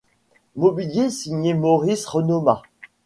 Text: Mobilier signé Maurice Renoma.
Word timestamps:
Mobilier 0.55 1.11
signé 1.11 1.53
Maurice 1.53 2.07
Renoma. 2.07 2.63